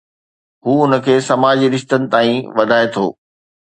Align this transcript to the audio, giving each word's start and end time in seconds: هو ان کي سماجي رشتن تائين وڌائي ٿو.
هو 0.65 0.73
ان 0.85 0.93
کي 1.05 1.15
سماجي 1.29 1.67
رشتن 1.75 2.01
تائين 2.11 2.39
وڌائي 2.57 2.85
ٿو. 2.93 3.05